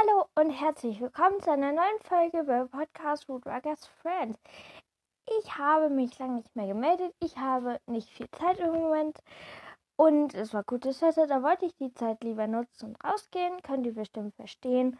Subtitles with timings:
[0.00, 4.38] Hallo und herzlich willkommen zu einer neuen Folge bei Podcast Woodruggers Friends.
[5.40, 7.12] Ich habe mich lange nicht mehr gemeldet.
[7.20, 9.18] Ich habe nicht viel Zeit im Moment.
[9.96, 13.60] Und es war gutes Wetter, da wollte ich die Zeit lieber nutzen und rausgehen.
[13.62, 14.98] Könnt ihr bestimmt verstehen.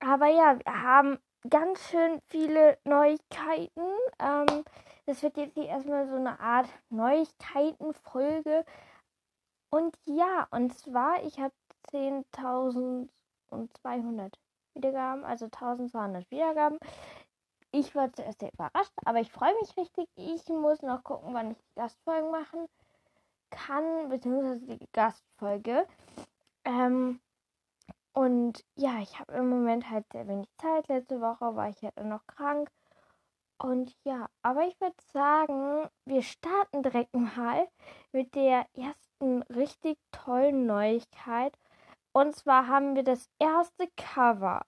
[0.00, 1.18] Aber ja, wir haben
[1.48, 3.86] ganz schön viele Neuigkeiten.
[4.18, 4.64] Ähm,
[5.04, 8.64] das wird jetzt hier erstmal so eine Art Neuigkeitenfolge.
[9.70, 11.54] Und ja, und zwar, ich habe
[13.50, 14.32] 10.200
[14.74, 16.78] Wiedergaben, also 1200 Wiedergaben.
[17.72, 20.08] Ich war zuerst sehr überrascht, aber ich freue mich richtig.
[20.16, 22.66] Ich muss noch gucken, wann ich die Gastfolgen machen
[23.50, 25.86] kann, beziehungsweise die Gastfolge.
[26.64, 27.20] Ähm,
[28.12, 30.88] und ja, ich habe im Moment halt sehr wenig Zeit.
[30.88, 32.70] Letzte Woche war ich halt noch krank.
[33.58, 37.68] Und ja, aber ich würde sagen, wir starten direkt mal
[38.12, 41.58] mit der ersten richtig tollen Neuigkeit.
[42.16, 44.64] Und zwar haben wir das erste Cover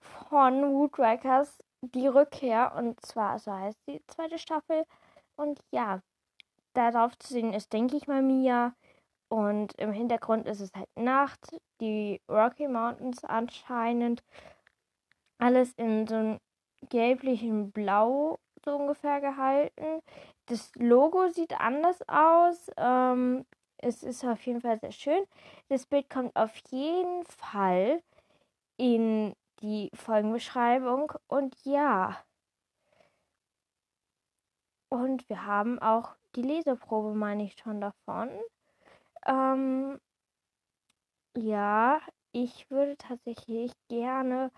[0.00, 2.72] von Woodrakers, die Rückkehr.
[2.74, 4.86] Und zwar, so heißt die zweite Staffel.
[5.36, 6.00] Und ja,
[6.72, 8.74] darauf zu sehen ist, denke ich mal, Mia.
[9.28, 14.24] Und im Hintergrund ist es halt Nacht, die Rocky Mountains anscheinend.
[15.36, 16.38] Alles in so einem
[16.88, 20.00] gelblichen Blau so ungefähr gehalten.
[20.46, 22.70] Das Logo sieht anders aus.
[22.78, 23.44] Ähm,
[23.82, 25.24] es ist auf jeden Fall sehr schön.
[25.68, 28.02] Das Bild kommt auf jeden Fall
[28.76, 31.12] in die Folgenbeschreibung.
[31.28, 32.16] Und ja.
[34.88, 38.30] Und wir haben auch die Leseprobe, meine ich schon davon.
[39.26, 39.98] Ähm,
[41.36, 42.00] ja,
[42.32, 44.50] ich würde tatsächlich gerne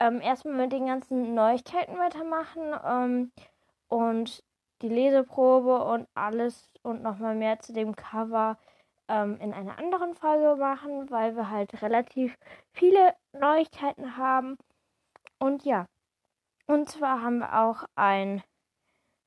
[0.00, 3.32] ähm, erstmal mit den ganzen Neuigkeiten weitermachen ähm,
[3.88, 4.42] und
[4.82, 8.58] die Leseprobe und alles und nochmal mehr zu dem Cover
[9.08, 12.36] ähm, in einer anderen Folge machen, weil wir halt relativ
[12.72, 14.56] viele Neuigkeiten haben.
[15.38, 15.86] Und ja,
[16.66, 18.42] und zwar haben wir auch ein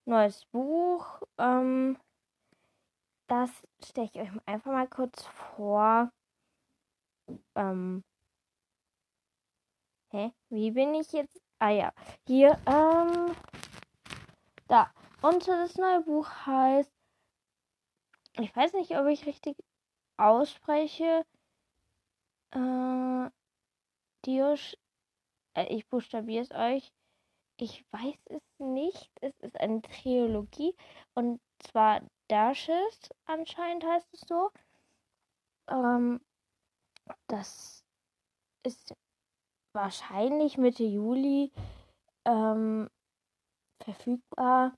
[0.06, 1.22] neues Buch.
[1.38, 1.98] Ähm,
[3.28, 3.50] das
[3.84, 6.12] stelle ich euch einfach mal kurz vor.
[7.56, 8.04] Ähm,
[10.12, 10.32] hä?
[10.50, 11.42] Wie bin ich jetzt?
[11.60, 11.92] Ah ja,
[12.28, 13.36] hier, ähm,
[14.68, 14.92] da.
[15.24, 16.92] Und das neue Buch heißt,
[18.40, 19.56] ich weiß nicht, ob ich richtig
[20.18, 21.26] ausspreche.
[22.52, 23.30] Äh,
[24.26, 24.76] Dios,
[25.56, 26.92] äh, ich buchstabiere es euch.
[27.58, 29.10] Ich weiß es nicht.
[29.22, 30.76] Es ist eine Trilogie
[31.14, 34.52] und zwar Dashes anscheinend heißt es so.
[35.70, 36.20] Ähm,
[37.28, 37.86] das
[38.64, 38.94] ist
[39.74, 41.54] wahrscheinlich Mitte Juli
[42.26, 42.90] ähm,
[43.82, 44.76] verfügbar.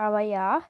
[0.00, 0.62] Aber ja,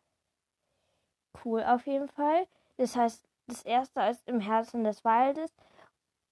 [1.45, 2.49] cool auf jeden Fall.
[2.79, 5.55] Das heißt, das erste ist im Herzen des Waldes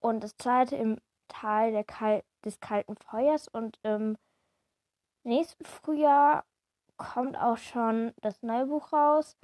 [0.00, 0.98] und das zweite im
[1.28, 4.19] Tal Kal des kalten Feuers und im
[5.22, 6.44] nächsten Frühjahr
[6.97, 9.36] kommt auch schon das neue Buch raus.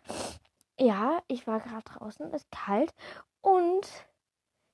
[0.76, 2.92] Ja, ich war gerade draußen, ist kalt
[3.40, 3.88] und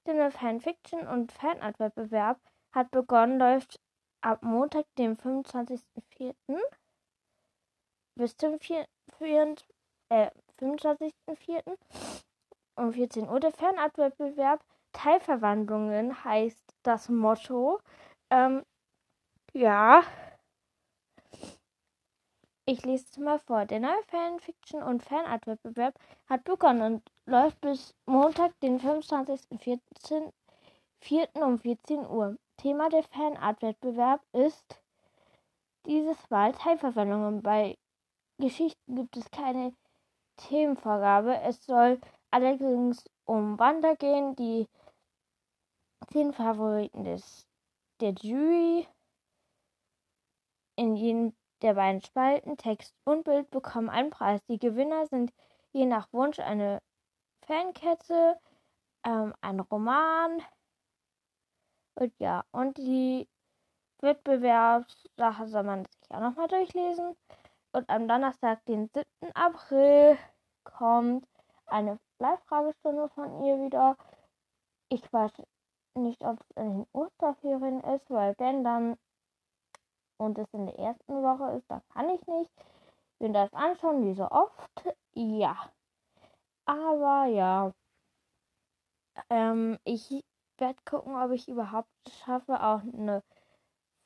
[0.07, 2.41] der Fanfiction und Fanart-Wettbewerb
[2.73, 3.79] hat begonnen, läuft
[4.23, 6.35] ab Montag, dem 25.04.
[8.21, 8.87] bis zum 4,
[9.19, 9.57] 4,
[10.11, 11.63] äh, 25.04.
[12.77, 13.41] um 14 Uhr.
[13.41, 17.81] Der Fanart-Wettbewerb Teilverwandlungen heißt das Motto.
[18.29, 18.63] Ähm,
[19.55, 20.03] ja.
[22.67, 23.65] Ich lese es mal vor.
[23.65, 25.99] Der neue Fanfiction- und Fanart-Wettbewerb
[26.29, 30.31] hat begonnen und läuft bis Montag, den 25.04.
[31.43, 32.37] um 14 Uhr.
[32.59, 34.79] Thema der Fanart-Wettbewerb ist
[35.87, 37.41] dieses Mal Teilverwendungen.
[37.43, 37.79] Bei
[38.41, 39.75] Geschichten gibt es keine
[40.37, 41.41] Themenvorgabe.
[41.43, 44.67] Es soll allerdings um Wander gehen, die
[46.13, 47.47] zehn Favoriten des,
[48.01, 48.87] der Jury
[50.77, 54.41] in jedem der beiden Spalten Text und Bild bekommen einen Preis.
[54.49, 55.33] Die Gewinner sind
[55.73, 56.81] je nach Wunsch eine
[57.47, 58.41] Fankette,
[59.05, 60.43] ähm, ein Roman
[61.95, 63.29] und ja, und die
[64.01, 67.15] Wettbewerbssache soll man sich auch nochmal durchlesen.
[67.73, 69.05] Und am Donnerstag, den 7.
[69.35, 70.19] April,
[70.65, 71.27] kommt
[71.67, 73.97] eine Live-Fragestunde von ihr wieder.
[74.89, 75.33] Ich weiß
[75.95, 78.97] nicht, ob es in den Osterferien ist, weil wenn dann
[80.19, 82.51] und es in der ersten Woche ist, dann kann ich nicht.
[83.19, 84.97] Bin das anschauen, wie so oft.
[85.15, 85.57] Ja.
[86.67, 87.73] Aber ja.
[89.29, 90.25] Ähm, ich
[90.59, 91.89] werde gucken, ob ich überhaupt
[92.25, 93.23] schaffe, auch eine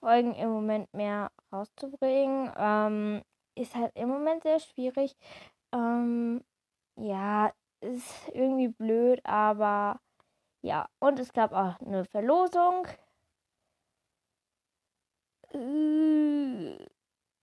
[0.01, 2.53] Folgen im Moment mehr rauszubringen.
[2.57, 3.23] Ähm,
[3.55, 5.17] ist halt im Moment sehr schwierig.
[5.73, 6.43] Ähm,
[6.97, 10.01] ja, ist irgendwie blöd, aber
[10.63, 10.89] ja.
[11.01, 12.87] Und es gab auch eine Verlosung
[15.55, 16.77] Äh,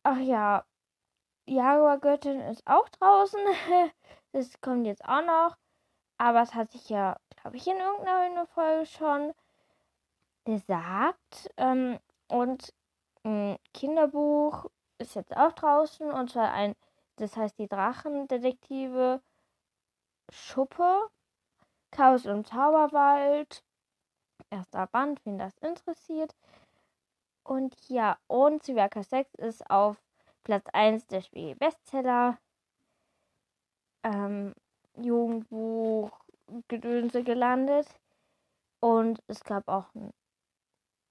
[0.03, 0.65] ach ja,
[1.47, 3.39] Jaguar-Göttin ist auch draußen.
[4.33, 5.57] das kommt jetzt auch noch.
[6.17, 9.33] Aber es hat sich ja, glaube ich, in irgendeiner Folge schon
[10.45, 11.49] gesagt.
[11.57, 12.73] Ähm, und
[13.23, 14.69] ein Kinderbuch
[15.01, 16.11] ist jetzt auch draußen.
[16.11, 16.75] Und zwar ein,
[17.17, 19.21] das heißt die Drachendetektive
[20.31, 21.09] Schuppe.
[21.91, 23.63] Chaos im Zauberwald.
[24.49, 26.35] Erster Band, wen das interessiert.
[27.43, 29.97] Und ja, und Zwiebelka 6 ist auf
[30.43, 32.37] Platz 1 der Spiegel Bestseller.
[34.03, 34.53] Ähm,
[34.95, 36.11] Jugendbuch
[36.67, 37.87] Gedönse gelandet.
[38.79, 40.11] Und es gab auch ein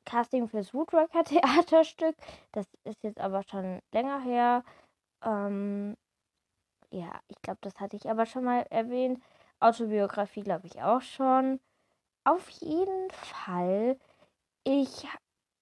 [0.05, 2.17] Casting fürs Woodworker Theaterstück.
[2.53, 4.65] Das ist jetzt aber schon länger her.
[5.23, 5.97] Ähm,
[6.91, 9.23] ja, ich glaube, das hatte ich aber schon mal erwähnt.
[9.61, 11.61] Autobiografie glaube ich auch schon.
[12.25, 13.99] Auf jeden Fall.
[14.65, 15.07] Ich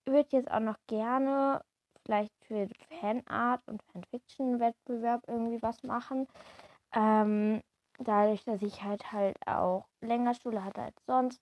[0.06, 1.62] würde jetzt auch noch gerne
[2.05, 2.69] vielleicht für
[3.00, 6.26] Fanart und Fanfiction-Wettbewerb irgendwie was machen.
[6.94, 7.61] Ähm,
[7.99, 11.40] dadurch, dass ich halt halt auch länger Schule hatte als sonst,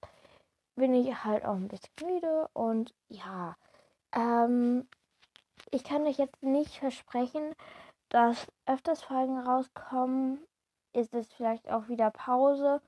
[0.76, 3.56] bin ich halt auch ein bisschen müde und ja,
[4.12, 4.88] ähm,
[5.70, 7.54] ich kann euch jetzt nicht versprechen,
[8.08, 10.38] dass öfters Folgen rauskommen.
[10.92, 12.80] Ist es vielleicht auch wieder Pause?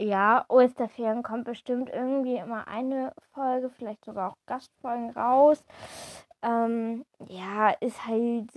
[0.00, 5.64] Ja, Osterferien kommt bestimmt irgendwie immer eine Folge, vielleicht sogar auch Gastfolgen raus.
[6.42, 8.50] Ähm, ja, ist halt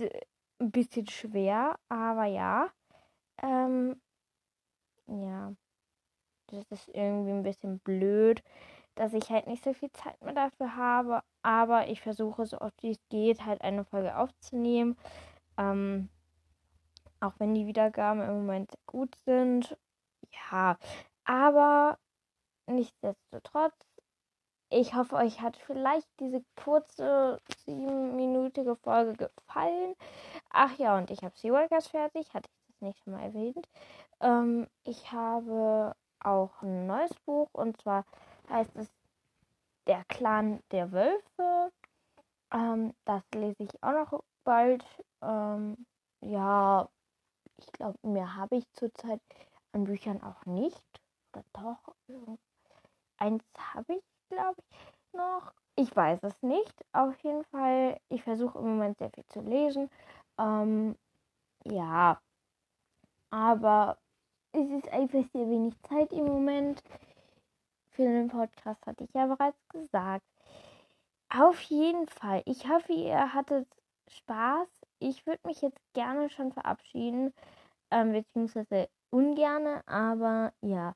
[0.60, 2.68] ein bisschen schwer, aber ja.
[3.42, 4.00] Ähm,
[5.06, 5.52] ja.
[6.48, 8.42] Das ist irgendwie ein bisschen blöd,
[8.94, 11.22] dass ich halt nicht so viel Zeit mehr dafür habe.
[11.42, 14.96] Aber ich versuche so oft wie es geht, halt eine Folge aufzunehmen.
[15.58, 16.08] Ähm,
[17.20, 19.76] auch wenn die Wiedergaben im Moment gut sind.
[20.50, 20.78] Ja,
[21.24, 21.98] aber
[22.66, 23.74] nichtsdestotrotz,
[24.68, 29.94] ich hoffe, euch hat vielleicht diese kurze siebenminütige Folge gefallen.
[30.50, 33.68] Ach ja, und ich habe Seaworkers fertig, hatte ich das nicht schon mal erwähnt.
[34.20, 35.94] Ähm, ich habe
[36.26, 38.04] auch ein neues Buch und zwar
[38.50, 38.88] heißt es
[39.86, 41.72] Der Clan der Wölfe.
[42.52, 44.84] Ähm, das lese ich auch noch bald.
[45.22, 45.86] Ähm,
[46.20, 46.88] ja,
[47.58, 49.20] ich glaube, mehr habe ich zurzeit
[49.72, 50.82] an Büchern auch nicht
[51.32, 51.94] oder doch?
[53.18, 55.52] Eins habe ich, glaube ich, noch.
[55.76, 56.74] Ich weiß es nicht.
[56.92, 59.90] Auf jeden Fall, ich versuche im Moment sehr viel zu lesen.
[60.38, 60.96] Ähm,
[61.64, 62.20] ja,
[63.30, 63.98] aber
[64.56, 66.82] es ist einfach sehr wenig Zeit im Moment.
[67.90, 70.24] Für den Podcast hatte ich ja bereits gesagt.
[71.28, 72.42] Auf jeden Fall.
[72.46, 73.68] Ich hoffe, ihr hattet
[74.08, 74.68] Spaß.
[74.98, 77.32] Ich würde mich jetzt gerne schon verabschieden.
[77.90, 80.94] Ähm, beziehungsweise ungerne, aber ja.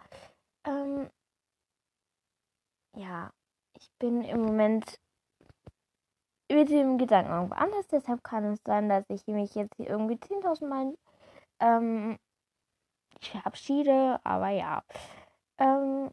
[0.65, 1.11] Ähm,
[2.97, 3.31] ja,
[3.75, 4.99] ich bin im Moment
[6.51, 7.87] mit dem Gedanken irgendwo anders.
[7.89, 10.95] Deshalb kann es sein, dass ich mich jetzt hier irgendwie 10.000 Mal
[11.61, 12.19] ähm,
[13.20, 14.20] verabschiede.
[14.25, 14.82] Aber ja.
[15.58, 16.11] Ähm,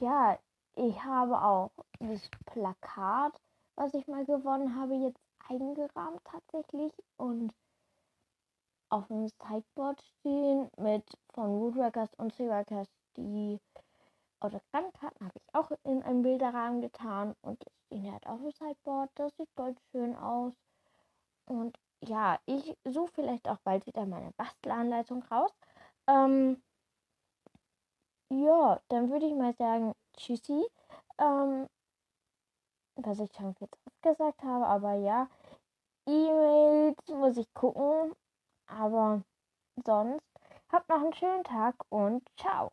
[0.00, 0.38] ja,
[0.76, 3.32] ich habe auch das Plakat,
[3.76, 6.92] was ich mal gewonnen habe, jetzt eingerahmt tatsächlich.
[7.16, 7.52] Und
[8.88, 13.60] auf dem Sideboard stehen mit von Woodworkers und Seaworkers die
[14.40, 19.10] Autogrammkarten habe ich auch in einen Bilderrahmen getan und jetzt stehen halt auf dem Sideboard.
[19.14, 20.54] Das sieht ganz schön aus.
[21.46, 25.50] Und ja, ich suche vielleicht auch bald wieder meine Bastelanleitung raus.
[26.06, 26.62] Ähm,
[28.30, 30.66] ja, dann würde ich mal sagen, tschüssi.
[31.18, 31.68] Ähm,
[32.96, 33.68] was ich schon viel
[34.02, 35.28] gesagt habe, aber ja,
[36.06, 38.14] E-Mails muss ich gucken.
[38.66, 39.22] Aber
[39.84, 40.24] sonst
[40.70, 42.72] habt noch einen schönen Tag und ciao.